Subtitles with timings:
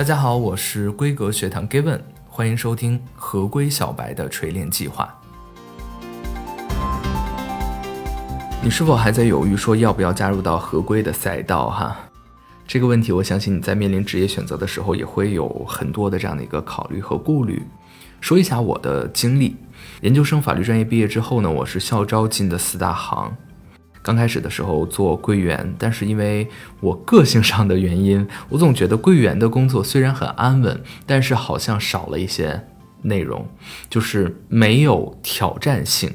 [0.00, 5.14] 大家好，我是规格学堂 Given，欢迎收听合规小白的锤炼计划。
[8.62, 11.68] 你是否还在犹豫说要不要加入到合规的赛道？
[11.68, 11.94] 哈，
[12.66, 17.62] 这个问题，我相信你在面临职业选择的时候也会有很多的这样的一个考虑和顾虑。
[18.22, 19.54] 说一下我的经历，
[20.00, 23.36] 研究生法律专业毕业之后呢，我是校招进的四大行。
[24.02, 26.48] 刚开始的时候做柜员，但是因为
[26.80, 32.66] 我个性上的原因，我总觉得柜员的工作虽然很安稳，但是好像少了一些
[33.02, 33.46] 内容，
[33.88, 36.10] 就是没有挑战性。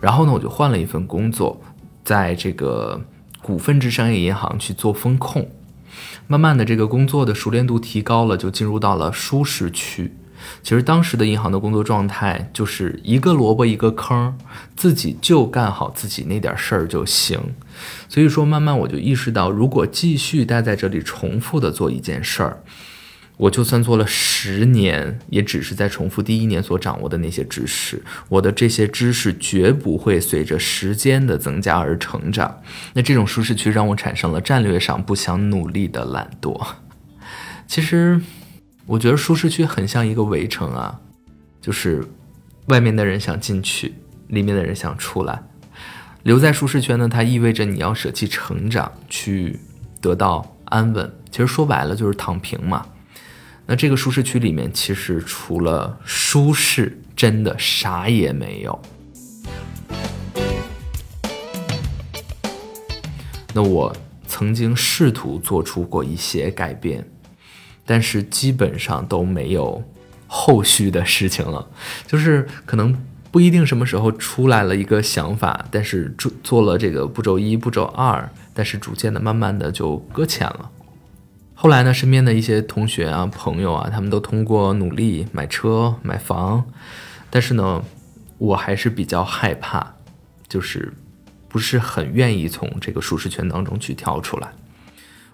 [0.00, 1.60] 然后呢，我就换了一份工作，
[2.04, 3.00] 在这个
[3.40, 5.48] 股份制商业银行去做风控。
[6.26, 10.12] 慢慢的，这个工作的熟练度提高了，就进入到了舒适区。
[10.62, 14.36] 其实当时的银行的工作状态就是一个萝卜一个坑，
[14.76, 17.40] 自己就干好自己那点事儿就行。
[18.08, 22.62] 所以说，慢慢我就意识到，如果继续待在这里重复的做一件事儿，
[23.36, 28.02] 我就算做了十年，也只是在重复第一年所掌握的那些知识。
[28.28, 32.60] 我的这些知识绝不会随着时间的增加而成长。
[32.92, 36.60] 那这种舒适区让我产生了战略上不想努力的懒惰。
[37.66, 38.20] 其实。
[38.92, 41.00] 我觉得舒适区很像一个围城啊，
[41.62, 42.06] 就是
[42.66, 43.94] 外面的人想进去，
[44.28, 45.42] 里面的人想出来。
[46.24, 49.58] 留在舒适圈呢，它意味着你要舍弃成长，去
[50.02, 51.10] 得到安稳。
[51.30, 52.86] 其实说白了就是躺平嘛。
[53.64, 58.78] 那这个舒适区里面，其实除了舒适，真的啥也没有。
[63.54, 63.96] 那我
[64.26, 67.08] 曾经试图做出过一些改变。
[67.84, 69.82] 但是基本上都没有
[70.26, 71.68] 后续的事情了，
[72.06, 72.96] 就是可能
[73.30, 80.70] 不一定什么时候出来了一个想法，但是做做了这个步骤一、步骤二，但是逐渐的、慢慢的就搁浅了。
[81.54, 86.64] 后来呢，身边的一些同学啊、朋友啊，他们都通过努力买车、买房，
[87.30, 87.82] 但是呢，
[88.38, 89.94] 我还是比较害怕，
[90.48, 90.92] 就是
[91.48, 94.48] 不是很愿意从这个舒适圈当中去跳出来。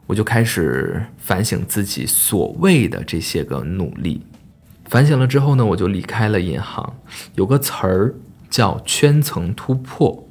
[0.08, 4.22] 我就开始反省自己所谓的这些个努力，
[4.86, 6.96] 反省了之后呢，我就离开了银行。
[7.34, 8.14] 有个词儿
[8.48, 10.26] 叫圈层突破，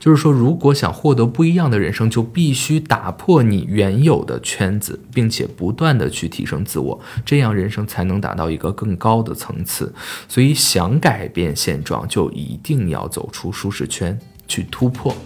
[0.00, 9.94] 就是说，如果想获得不一样的人生，就必须打破你原有的圈子，并且不断的去提升自我，这样人生才能达到一个更高的层次。
[10.28, 14.18] 所以，想改变现状，就一定要走出舒适圈，
[14.48, 15.16] 去突破。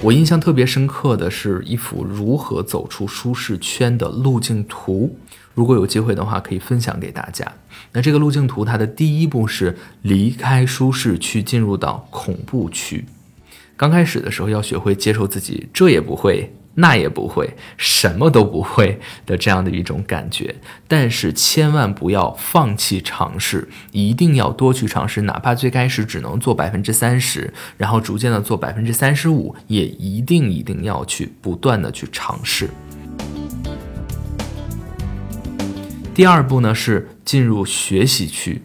[0.00, 5.18] 我印象特别深刻的是一幅如何走出舒适圈的路径图，
[5.54, 7.52] 如果有机会的话，可以分享给大家。
[7.92, 13.06] 那这个路径图，它的第一步是离开舒适区，进入到恐怖区。
[13.76, 16.54] 刚开始的时候，要学会接受自己，这也不会。
[16.74, 20.54] 那也不会，什么都不会的这样的一种感觉，
[20.86, 32.70] 但是千万不要放弃尝试，一定要多去尝试，哪怕最开始只能做百分之三十，然后逐渐的做百分之三十五，也一定一定要去不断的去尝试。
[36.14, 38.62] 第二步呢是进入学习区。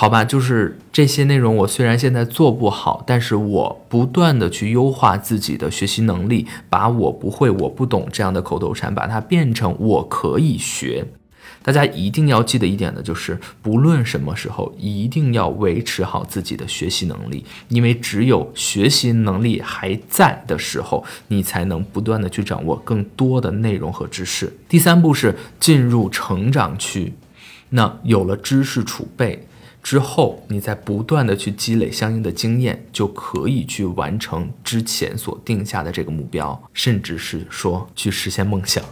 [0.00, 11.04] 好吧，就是这些内容，我虽然现在做不好，但是我不断的去优化自己的学习能力，把我不会、我不懂这样的口头禅，把它变成我可以学。
[11.64, 24.56] 大家一定要记得一点的就是，不论什么时候，一定要维持好自己的学习能力，因为只有学习能力还在的时候，你才能不断的去掌握更多的内容和知识。
[24.68, 27.14] 第三步是进入成长区，
[27.70, 29.47] 那有了知识储备。
[29.90, 38.84] 之后，你再不断的去积累相应的经验，就可以去完成之前所定下的这个目标，甚至是说去实现梦想。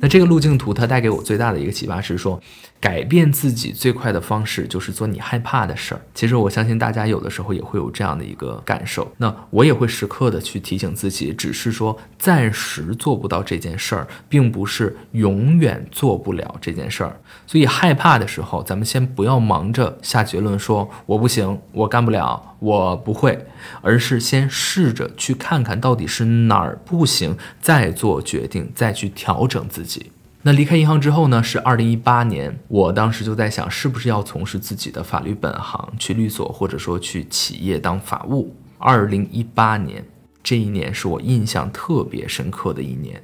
[0.00, 2.42] 那这个路径图，它带给我最大的一个启发是说。
[2.86, 6.00] 改变自己最快的方式就是做你害怕的事儿。
[6.14, 9.10] 其实我相信大家有的时候也会有这样的一个感受。
[9.16, 17.18] 那我也会时刻的去提醒自己，只是说暂时做不到这件事儿，并不是永远做不了这件事儿。
[17.44, 23.46] 所以害怕的时候，咱们先不要忙着下结论，说我不行，我干不了，我不会，
[23.82, 30.12] 而是先试着去看看到底是哪儿不行，再做决定，再去调整自己。
[30.46, 31.42] 那离开银行之后呢？
[31.42, 38.54] 是二零一八年，我当时就在想，是不是要从事自己的法律本行，去律所，或者说去企业当法务。
[38.78, 40.04] 二零一八年
[40.44, 43.20] 这一年是我印象特别深刻的一年，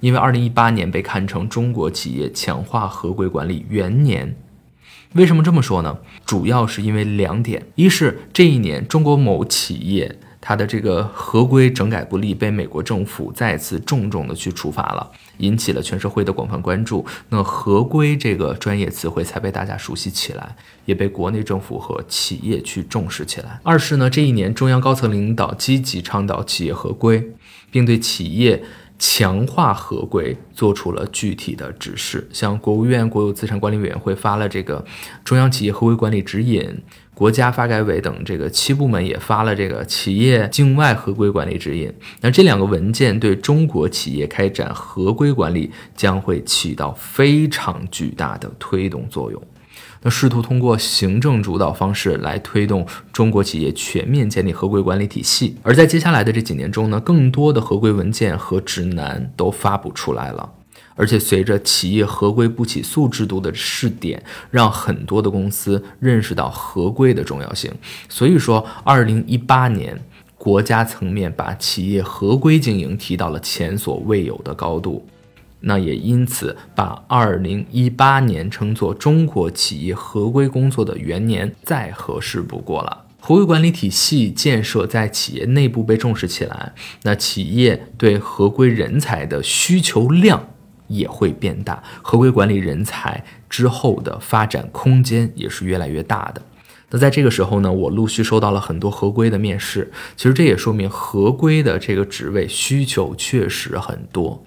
[0.00, 4.34] 因为二零一八年被看成中国企业强化合规管理元年。
[5.12, 5.98] 为什么这么说呢？
[6.24, 17.06] 主要是因为两点：一是这一年中国某企业它的这个合规整改不力，被美国政府再次重重的去处罚了，引起了全社会的广泛关注。
[17.28, 23.60] 那合规这个专业词汇才被大家熟悉起来，也被国内政府和企业去重视起来。
[23.62, 27.30] 二是呢，这一年中央高层领导积极倡导企业合规，
[27.70, 28.62] 并对企业。
[29.04, 34.84] 强化合规做出了具体的指示，像国务院国有资产管理委员会发了这个
[35.24, 36.72] 中央企业合规管理指引，
[37.12, 41.92] 国家发改委等这个七部门也发了这个企业境外合规管理指引。
[42.20, 49.42] 那这两个文件对中国企业开展合规管理将会起到非常巨大的推动作用。
[50.02, 60.52] 那试图通过行政主导方式来推动中国企业全面建立合规管理体系，而在接下来的这几年中呢，更多的合规文件和指南都发布出来了，
[60.96, 67.72] 而且随着企业合规不起诉制度的试点，让很多的公司认识到合规的重要性。
[68.08, 69.96] 所以说，二零一八年
[70.36, 75.06] 国家层面把企业合规经营提到了前所未有的高度。
[75.62, 83.06] 那也因此把二零一八年称作中国企业合规工作的元年，再合适不过了。
[83.20, 86.72] 合规管理体系建设在企业内部被重视起来，
[87.04, 90.48] 那企业对合规人才的需求量
[90.88, 96.42] 也会变大，合规管理人才之后的发展空间也是越来越大的。
[96.90, 104.44] 那在这个时候呢，我陆续收到了很多合规的面试，其实这也说明合规的这个职位需求确实很多。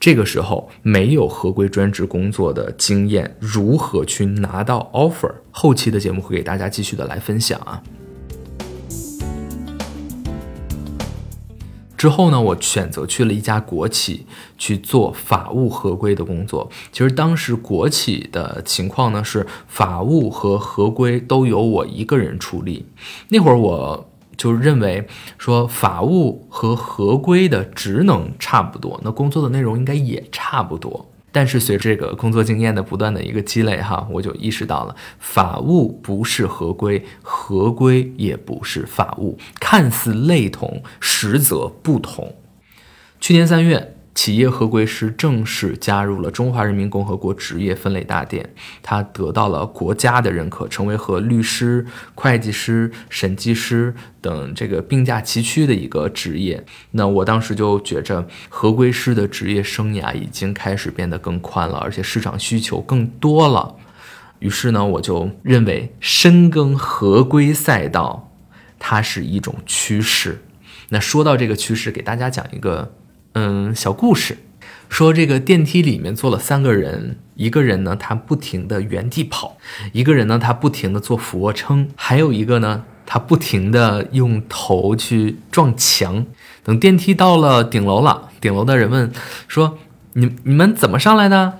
[0.00, 5.30] 这个时候没有合规专职工作的经验，如何去拿到 offer？
[5.50, 7.82] 后期的节目会给大家继续的来分享啊。
[11.98, 14.24] 之后呢，我选择去了一家国企
[14.56, 16.70] 去做法务合规的工作。
[16.90, 22.86] 其实当时国企的情况呢是法务和合规都由我一个人处理。
[23.28, 24.09] 那会儿我。
[24.40, 25.06] 就认为
[25.36, 31.10] 说法务和合规的职能差不多，那工作的内容应该也差不多。
[31.30, 42.34] 但是随着这个工作经验的不断的一个积累，哈，我就意识到了法务不是合规，合规也不是法务，看似类同，实则不同。
[43.20, 43.94] 去年三月。
[44.12, 48.52] 企业合规师正式加入了中华人民共和国职业分类大典，
[48.82, 56.66] 他得到了国家的认可，成为和律师、会计师、审计师等这个并驾齐驱的一个职业。
[56.90, 63.76] 那我当时就觉着，合规师的职业生涯已经开始变得更宽了，而且市场需求更多了。
[64.40, 68.32] 于是呢，我就认为深耕合规赛道，
[68.78, 70.42] 它是一种趋势。
[70.88, 72.92] 那说到这个趋势，给大家讲一个。
[73.34, 74.38] 嗯，小故事
[74.88, 79.56] 说，这个电梯里面坐了三个人，一个人呢他不停的原地跑，
[79.92, 86.26] 一个人呢他不停的做俯卧撑，还有一个呢他不停的用头去撞墙。
[86.64, 89.12] 等电梯到了顶楼了，顶楼的人问
[89.46, 89.78] 说
[90.14, 91.58] ：“你你们怎么上来的？”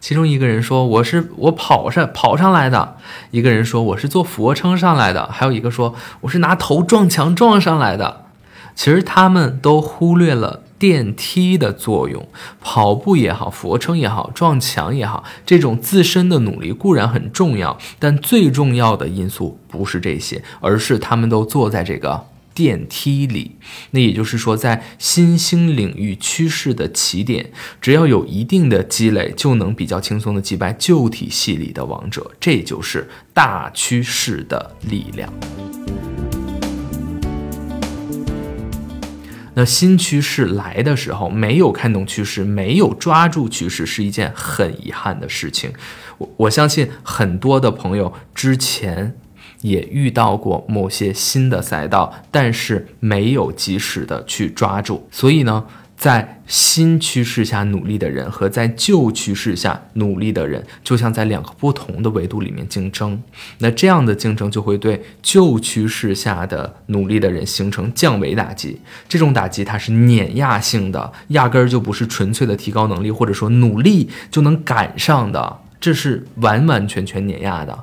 [0.00, 2.96] 其中一个人说：“我是我跑上跑上来的。”
[3.32, 8.26] 一个人说：“我是做俯卧撑上来的。”还有一个说：“我是拿头撞墙撞上来的。”
[8.76, 10.62] 其实他们都忽略了。
[10.78, 12.28] 电梯的作用，
[12.60, 23.56] 跑步也好，俯卧撑也好，撞墙也好，这种自身的努力固然很重要，但最重要的因素不是这些，而是他们都坐在这个电梯里。
[23.90, 32.30] 那也就是说，在新兴领域趋势的起点，只要有一定的积累，就能比较轻松的击败旧体系里的王者。
[32.40, 35.32] 这就是大趋势的力量。
[39.58, 45.72] 那新趋势来的时候，没有看懂趋势，没有抓住趋势，是一件很遗憾的事情。
[46.18, 49.16] 我我相信很多的朋友之前
[49.62, 55.66] 也遇到过某些新的赛道，但是没有及时的去抓住，所以呢。
[55.98, 63.20] 在新趋势下努力的人和在旧趋势下努力的人，就像在两个不同的维度里面竞争。
[63.58, 68.80] 那这样的竞争就会对旧趋势下的努力的人形成降维打击。
[69.08, 77.76] 这种打击它是碾压性的，压根儿就不是纯粹的提高能力或者说努力就能赶上的，这是完完全全碾压的。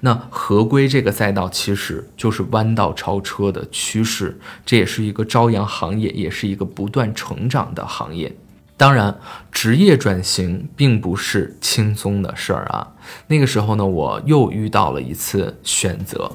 [0.00, 8.34] 那合规这个赛道其实就是弯道超车的趋势，这也是一个朝阳行业，也是一个不断成长的行业。
[8.76, 9.18] 当然，
[9.52, 12.94] 职业转型并不是轻松的事儿啊。
[13.26, 16.32] 那个时候呢，我又遇到了一次选择，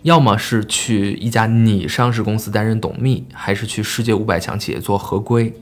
[0.00, 5.52] 要么是去一家拟上市公司担任董秘，还是去世界五百强企业做合规。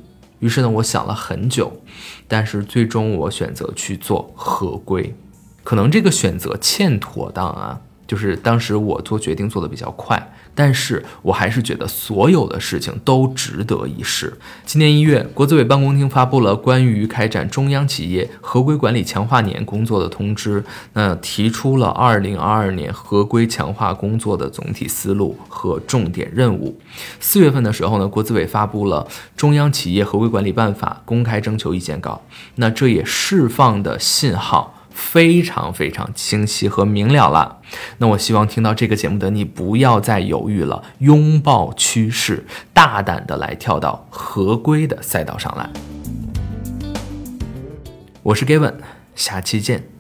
[0.43, 1.81] 于是呢，我想了很久，
[2.27, 5.15] 但是最终我选择去做合规。
[5.63, 7.81] 可能这个选择欠妥当啊，
[8.12, 14.37] 就是当时我做决定做的比较快，但是我还是觉得所有的事情都值得一试。
[14.66, 26.78] 今年一月，国资委办公厅发布了关于开展中央企业合规管理强化年工作的通知，那提出了二零二二年合规强化工作的总体思路和重点任务。
[27.19, 32.21] 四月份的时候呢，国资委发布了中央企业合规管理办法公开征求意见稿，
[32.57, 34.75] 那这也释放的信号。
[34.95, 37.61] 非常非常清晰和明了了。
[37.99, 45.71] 那我希望听到这个节目的你不要再犹豫了，拥抱趋势，大胆的来跳到合规的赛道上来。
[48.23, 48.75] 我是 Gavin，
[49.15, 49.92] 下期见。